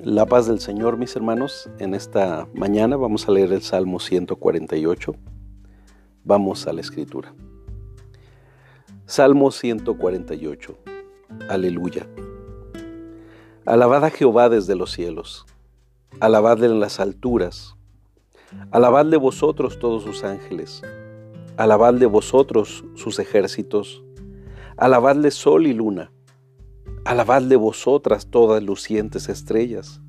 La 0.00 0.26
paz 0.26 0.46
del 0.46 0.60
Señor, 0.60 0.96
mis 0.96 1.16
hermanos. 1.16 1.68
En 1.80 1.92
esta 1.92 2.46
mañana 2.54 2.96
vamos 2.96 3.28
a 3.28 3.32
leer 3.32 3.52
el 3.52 3.62
Salmo 3.62 3.98
148. 3.98 5.12
Vamos 6.22 6.68
a 6.68 6.72
la 6.72 6.80
escritura. 6.80 7.34
Salmo 9.06 9.50
148. 9.50 10.78
Aleluya. 11.48 12.06
Alabad 13.66 14.04
a 14.04 14.10
Jehová 14.10 14.48
desde 14.48 14.76
los 14.76 14.92
cielos. 14.92 15.46
Alabadle 16.20 16.66
en 16.66 16.78
las 16.78 17.00
alturas. 17.00 17.74
Alabadle 18.70 19.16
vosotros 19.16 19.80
todos 19.80 20.04
sus 20.04 20.22
ángeles. 20.22 20.80
Alabadle 21.56 22.06
vosotros 22.06 22.84
sus 22.94 23.18
ejércitos. 23.18 24.04
Alabadle 24.76 25.32
sol 25.32 25.66
y 25.66 25.72
luna 25.72 26.12
Alabadle 27.04 27.56
vosotras 27.56 28.26
todas 28.26 28.62
lucientes 28.62 29.28
estrellas. 29.28 30.02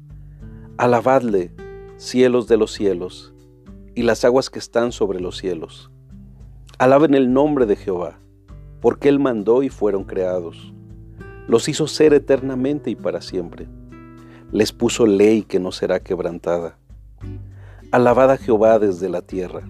Alabadle, 0.77 1.52
cielos 1.98 2.48
de 2.48 2.57
los 2.57 2.73
cielos, 2.73 3.34
y 3.95 4.03
las 4.03 4.25
aguas 4.25 4.49
que 4.49 4.59
están 4.59 4.91
sobre 4.91 5.21
los 5.21 5.38
cielos. 5.38 5.91
Alaben 6.77 7.13
el 7.13 7.31
nombre 7.31 7.65
de 7.65 7.75
Jehová, 7.75 8.20
porque 8.81 9.07
Él 9.07 9.20
mandó 9.20 9.63
y 9.63 9.70
fueron 9.70 10.03
creados. 10.03 10.73
Los 11.48 11.70
hizo 11.70 11.88
ser 11.88 12.13
eternamente 12.13 12.90
y 12.90 12.95
para 12.95 13.21
siempre. 13.21 13.67
Les 14.51 14.73
puso 14.73 15.05
ley 15.05 15.43
que 15.43 15.59
no 15.59 15.71
será 15.71 16.01
quebrantada. 16.01 16.79
Alabad 17.91 18.31
a 18.31 18.37
Jehová 18.37 18.77
desde 18.77 19.09
la 19.09 19.21
tierra, 19.21 19.70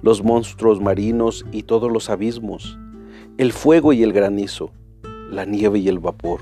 los 0.00 0.24
monstruos 0.24 0.80
marinos 0.80 1.44
y 1.52 1.64
todos 1.64 1.92
los 1.92 2.10
abismos, 2.10 2.78
el 3.38 3.52
fuego 3.52 3.92
y 3.92 4.02
el 4.02 4.12
granizo 4.12 4.72
la 5.32 5.46
nieve 5.46 5.78
y 5.78 5.88
el 5.88 5.98
vapor, 5.98 6.40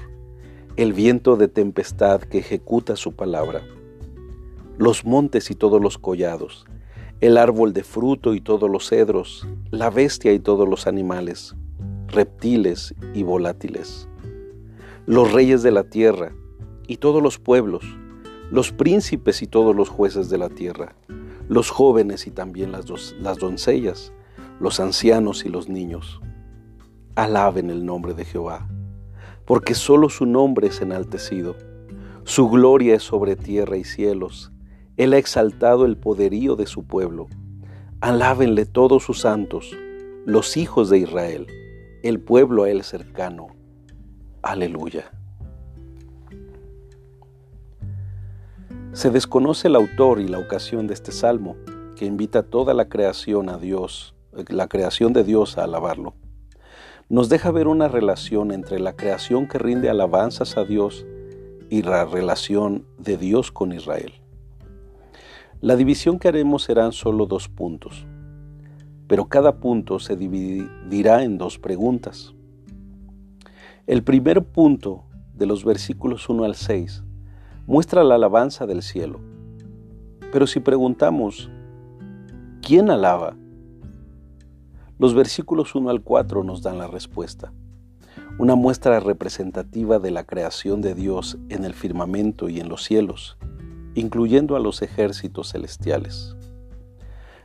el 0.77 0.93
viento 0.93 1.37
de 1.37 1.47
tempestad 1.47 2.23
que 2.23 2.39
ejecuta 2.39 2.97
su 2.97 3.13
palabra, 3.13 3.63
los 4.79 5.05
montes 5.05 5.53
y 5.53 5.55
todos 5.55 5.81
los 5.81 5.97
collados, 5.97 6.67
el 7.21 7.37
árbol 7.37 7.73
de 7.73 7.85
fruto 7.85 8.35
y 8.35 8.41
todos 8.41 8.69
los 8.69 8.89
cedros, 8.89 9.47
la 9.71 9.91
bestia 9.91 10.33
y 10.33 10.41
todos 10.41 10.69
los 10.69 10.89
animales, 10.89 11.55
reptiles 12.09 12.93
y 13.15 13.23
volátiles, 13.23 14.09
los 15.07 15.33
reyes 15.33 15.63
de 15.63 15.71
la 15.71 15.85
tierra 15.85 16.33
y 16.89 16.97
todos 16.97 17.23
los 17.23 17.39
pueblos, 17.39 17.85
los 18.51 18.73
príncipes 18.73 19.41
y 19.41 19.47
todos 19.47 19.77
los 19.77 19.89
jueces 19.89 20.31
de 20.31 20.39
la 20.39 20.49
tierra, 20.49 20.97
los 21.49 21.71
jóvenes 21.71 22.27
y 22.27 22.33
también 22.33 22.73
las, 22.73 23.15
las 23.21 23.39
doncellas, 23.39 24.13
los 24.59 24.81
ancianos 24.81 25.45
y 25.45 25.49
los 25.49 25.69
niños. 25.69 26.21
Alaben 27.15 27.71
el 27.71 27.87
nombre 27.87 28.15
de 28.15 28.25
Jehová 28.25 28.69
porque 29.51 29.75
solo 29.75 30.09
su 30.11 30.27
nombre 30.27 30.69
es 30.69 30.81
enaltecido. 30.81 31.57
Su 32.23 32.49
gloria 32.49 32.95
es 32.95 33.03
sobre 33.03 33.35
tierra 33.35 33.77
y 33.77 33.83
cielos. 33.83 34.53
Él 34.97 35.13
ha 35.13 35.19
exaltado 35.19 35.87
el 35.87 35.97
poderío 35.97 36.55
de 36.55 36.67
su 36.67 36.85
pueblo. 36.85 37.27
Alábenle 38.01 38.65
todos 38.65 39.03
sus 39.03 39.23
santos, 39.23 39.77
los 40.25 40.57
hijos 40.57 40.89
de 40.89 40.99
Israel, 40.99 41.49
el 42.05 42.21
pueblo 42.21 42.63
a 42.63 42.71
él 42.71 42.85
cercano. 42.85 43.49
Aleluya. 44.41 45.11
Se 48.93 49.11
desconoce 49.11 49.67
el 49.67 49.75
autor 49.75 50.21
y 50.21 50.29
la 50.29 50.39
ocasión 50.39 50.87
de 50.87 50.95
este 50.95 51.11
salmo, 51.11 51.57
que 51.97 52.05
invita 52.05 52.39
a 52.39 52.43
toda 52.45 52.73
la 52.73 52.89
creación 52.89 53.49
a 53.49 53.59
Dios, 53.59 54.15
la 54.47 54.69
creación 54.69 55.13
de 55.13 55.25
Dios 55.25 55.59
a 55.59 55.65
alabarlo 55.65 56.15
nos 57.11 57.29
deja 57.29 57.51
ver 57.51 57.67
una 57.67 57.89
relación 57.89 58.53
entre 58.53 58.79
la 58.79 58.95
creación 58.95 59.49
que 59.49 59.59
rinde 59.59 59.91
alabanzas 59.91 60.57
a 60.57 60.65
Dios 60.65 61.05
y 61.69 61.83
la 61.83 62.05
relación 62.05 62.87
de 62.99 63.17
Dios 63.17 63.51
con 63.51 63.73
Israel. 63.73 64.13
La 65.61 65.75
división 65.75 66.21
que 66.21 66.29
haremos 66.29 66.63
serán 66.63 66.93
solo 66.93 67.27
dos 67.27 67.49
puntos, 67.49 68.07
pero 69.09 69.27
cada 69.27 69.57
punto 69.57 69.99
se 69.99 70.15
dividirá 70.15 71.25
en 71.25 71.37
dos 71.37 71.59
preguntas. 71.59 72.33
El 73.89 74.05
primer 74.05 74.45
punto 74.45 75.03
de 75.35 75.47
los 75.47 75.65
versículos 75.65 76.29
1 76.29 76.45
al 76.45 76.55
6 76.55 77.03
muestra 77.67 78.05
la 78.05 78.15
alabanza 78.15 78.67
del 78.67 78.83
cielo. 78.83 79.19
Pero 80.33 80.47
si 80.47 80.61
preguntamos, 80.61 81.51
¿quién 82.63 82.89
alaba? 82.89 83.37
Los 85.01 85.15
versículos 85.15 85.75
1 85.75 85.89
al 85.89 86.03
4 86.03 86.45
nos 86.45 86.61
dan 86.61 86.77
la 86.77 86.87
respuesta. 86.87 87.55
Una 88.39 88.55
muestra 88.55 89.01
representativa 89.01 89.99
de 89.99 90.11
la 90.11 90.25
creación 90.25 90.83
de 90.83 90.95
Dios 90.95 91.39
en 91.49 91.65
el 91.65 91.73
firmamento 91.73 92.51
y 92.51 92.61
en 92.61 92.69
los 92.69 92.85
cielos, 92.85 93.39
incluyendo 93.95 94.57
a 94.57 94.61
los 94.61 94.83
ejércitos 94.83 95.53
celestiales. 95.53 96.37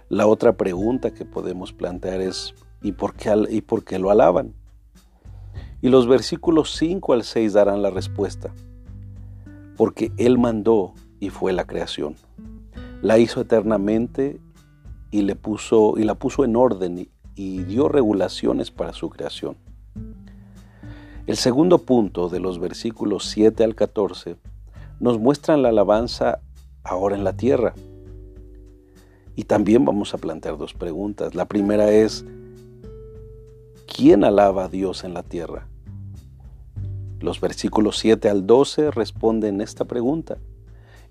La 0.09 0.27
otra 0.27 0.57
pregunta 0.57 1.13
que 1.13 1.23
podemos 1.23 1.71
plantear 1.71 2.19
es 2.19 2.53
¿y 2.81 2.91
por 2.91 3.13
qué, 3.13 3.33
y 3.49 3.61
por 3.61 3.85
qué 3.85 3.99
lo 3.99 4.11
alaban? 4.11 4.53
Y 5.81 5.87
los 5.87 6.09
versículos 6.09 6.75
5 6.75 7.13
al 7.13 7.23
6 7.23 7.53
darán 7.53 7.81
la 7.81 7.89
respuesta. 7.89 8.53
Porque 9.77 10.11
Él 10.17 10.37
mandó 10.37 10.93
y 11.21 11.29
fue 11.29 11.53
la 11.53 11.65
creación. 11.65 12.17
La 13.01 13.17
hizo 13.17 13.39
eternamente 13.39 14.41
y, 15.09 15.21
le 15.21 15.37
puso, 15.37 15.93
y 15.97 16.03
la 16.03 16.15
puso 16.15 16.43
en 16.43 16.57
orden 16.57 17.14
y 17.35 17.63
dio 17.63 17.89
regulaciones 17.89 18.71
para 18.71 18.93
su 18.93 19.09
creación. 19.09 19.57
El 21.27 21.37
segundo 21.37 21.79
punto 21.79 22.29
de 22.29 22.39
los 22.39 22.59
versículos 22.59 23.25
7 23.25 23.63
al 23.63 23.75
14 23.75 24.37
nos 24.99 25.19
muestran 25.19 25.61
la 25.61 25.69
alabanza 25.69 26.39
ahora 26.83 27.15
en 27.15 27.23
la 27.23 27.33
tierra. 27.33 27.73
Y 29.35 29.43
también 29.43 29.83
vamos 29.83 30.13
a 30.13 30.17
plantear 30.17 30.57
dos 30.57 30.73
preguntas. 30.73 31.35
La 31.35 31.45
primera 31.45 31.91
es, 31.91 32.23
¿quién 33.87 34.23
alaba 34.23 34.65
a 34.65 34.69
Dios 34.69 35.03
en 35.03 35.13
la 35.13 35.23
tierra? 35.23 35.67
Los 37.19 37.41
versículos 37.41 37.97
7 37.97 38.29
al 38.29 38.45
12 38.45 38.91
responden 38.91 39.61
esta 39.61 39.85
pregunta 39.85 40.37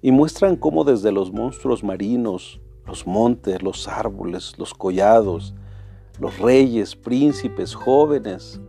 y 0.00 0.12
muestran 0.12 0.56
cómo 0.56 0.84
desde 0.84 1.10
los 1.10 1.32
monstruos 1.32 1.82
marinos, 1.82 2.60
los 2.86 3.06
montes, 3.06 3.62
los 3.62 3.88
árboles, 3.88 4.52
los 4.58 4.74
collados, 4.74 5.54
los 6.18 6.38
reyes, 6.38 6.94
príncipes, 6.94 7.74
jóvenes, 7.74 8.60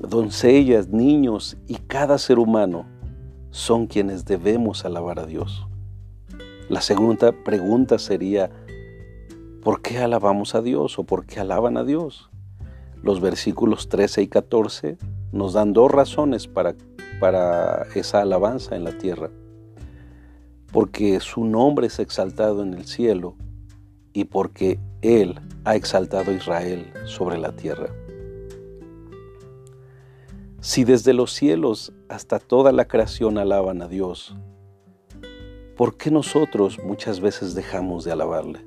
doncellas, 0.00 0.88
niños 0.88 1.56
y 1.66 1.74
cada 1.74 2.18
ser 2.18 2.38
humano 2.38 2.86
son 3.50 3.86
quienes 3.86 4.24
debemos 4.24 4.84
alabar 4.84 5.18
a 5.18 5.26
Dios. 5.26 5.66
La 6.68 6.80
segunda 6.80 7.32
pregunta 7.32 7.98
sería, 7.98 8.50
¿por 9.62 9.82
qué 9.82 9.98
alabamos 9.98 10.54
a 10.54 10.62
Dios 10.62 10.98
o 10.98 11.04
por 11.04 11.26
qué 11.26 11.40
alaban 11.40 11.76
a 11.76 11.84
Dios? 11.84 12.30
Los 13.02 13.20
versículos 13.20 13.88
13 13.88 14.22
y 14.22 14.28
14 14.28 14.98
nos 15.32 15.54
dan 15.54 15.72
dos 15.72 15.90
razones 15.90 16.46
para, 16.46 16.74
para 17.18 17.86
esa 17.94 18.22
alabanza 18.22 18.76
en 18.76 18.84
la 18.84 18.96
tierra. 18.96 19.30
Porque 20.72 21.18
su 21.18 21.44
nombre 21.44 21.88
es 21.88 21.98
exaltado 21.98 22.62
en 22.62 22.74
el 22.74 22.84
cielo 22.84 23.34
y 24.12 24.24
porque 24.24 24.78
Él 25.02 25.40
ha 25.64 25.76
exaltado 25.76 26.30
a 26.30 26.34
Israel 26.34 26.92
sobre 27.04 27.38
la 27.38 27.52
tierra. 27.52 27.88
Si 30.60 30.84
desde 30.84 31.14
los 31.14 31.32
cielos 31.32 31.92
hasta 32.10 32.38
toda 32.38 32.70
la 32.70 32.86
creación 32.86 33.38
alaban 33.38 33.80
a 33.80 33.88
Dios, 33.88 34.34
¿por 35.74 35.96
qué 35.96 36.10
nosotros 36.10 36.78
muchas 36.84 37.20
veces 37.20 37.54
dejamos 37.54 38.04
de 38.04 38.12
alabarle? 38.12 38.60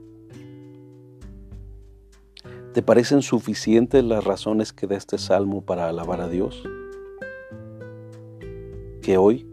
¿Te 2.74 2.82
parecen 2.82 3.22
suficientes 3.22 4.04
las 4.04 4.24
razones 4.24 4.74
que 4.74 4.88
da 4.88 4.96
este 4.96 5.20
salmo 5.20 5.62
para 5.62 5.88
alabar 5.88 6.20
a 6.20 6.30
Dios? 6.30 6.64
Que 9.04 9.18
hoy 9.18 9.48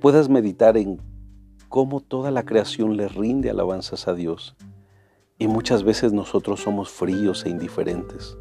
puedas 0.00 0.28
meditar 0.28 0.76
en 0.76 1.00
cómo 1.70 2.00
toda 2.00 2.30
la 2.30 2.44
creación 2.44 2.98
le 2.98 3.08
rinde 3.08 3.48
alabanzas 3.48 4.06
a 4.06 4.12
Dios 4.12 4.54
y 5.40 5.48
muchas 5.48 5.84
veces 5.84 6.12
nosotros 6.12 6.60
somos 6.60 6.90
fríos 6.90 7.46
e 7.46 7.48
indiferentes. 7.48 8.36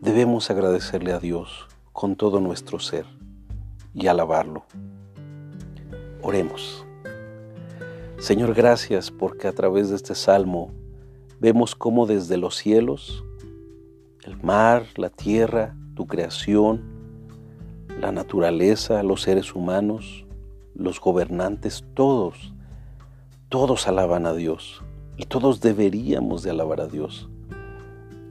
Debemos 0.00 0.48
agradecerle 0.48 1.12
a 1.12 1.18
Dios 1.18 1.66
con 1.92 2.14
todo 2.14 2.40
nuestro 2.40 2.78
ser 2.78 3.06
y 3.92 4.06
alabarlo. 4.06 4.62
Oremos. 6.22 6.86
Señor, 8.18 8.54
gracias 8.54 9.10
porque 9.10 9.48
a 9.48 9.52
través 9.52 9.90
de 9.90 9.96
este 9.96 10.14
salmo 10.14 10.70
vemos 11.40 11.74
cómo 11.74 12.06
desde 12.06 12.36
los 12.36 12.54
cielos, 12.54 13.24
el 14.22 14.40
mar, 14.40 14.86
la 14.94 15.10
tierra, 15.10 15.74
tu 15.96 16.06
creación, 16.06 16.82
la 18.00 18.12
naturaleza, 18.12 19.02
los 19.02 19.22
seres 19.22 19.56
humanos, 19.56 20.24
los 20.72 21.00
gobernantes, 21.00 21.84
todos, 21.94 22.54
todos 23.48 23.88
alaban 23.88 24.26
a 24.26 24.34
Dios 24.34 24.84
y 25.20 25.26
todos 25.26 25.60
deberíamos 25.60 26.42
de 26.42 26.48
alabar 26.48 26.80
a 26.80 26.86
Dios. 26.86 27.28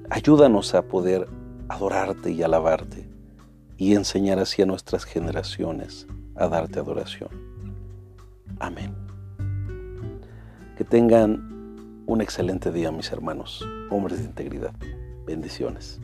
Ayúdanos 0.09 0.74
a 0.74 0.81
poder 0.81 1.27
adorarte 1.68 2.31
y 2.31 2.41
alabarte 2.41 3.07
y 3.77 3.94
enseñar 3.94 4.39
así 4.39 4.63
a 4.63 4.65
nuestras 4.65 5.06
generaciones 5.06 6.07
a 6.36 6.47
darte 6.47 6.80
adoración. 6.80 7.30
Amén. 8.59 8.95
Que 10.77 10.83
tengan 10.83 12.03
un 12.07 12.21
excelente 12.21 12.71
día, 12.71 12.91
mis 12.91 13.12
hermanos, 13.12 13.63
hombres 13.91 14.18
de 14.18 14.25
integridad. 14.25 14.74
Bendiciones. 15.27 16.01